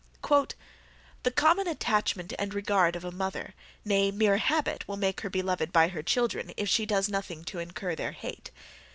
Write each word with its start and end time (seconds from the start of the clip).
"The 1.21 1.29
common 1.29 1.67
attachment 1.67 2.33
and 2.39 2.55
regard 2.55 2.95
of 2.95 3.05
a 3.05 3.11
mother, 3.11 3.53
nay, 3.85 4.09
mere 4.09 4.37
habit, 4.37 4.87
will 4.87 4.97
make 4.97 5.21
her 5.21 5.29
beloved 5.29 5.71
by 5.71 5.89
her 5.89 6.01
children, 6.01 6.53
if 6.57 6.67
she 6.67 6.87
does 6.87 7.07
nothing 7.07 7.43
to 7.43 7.59
incur 7.59 7.93
their 7.93 8.13
hate. 8.13 8.49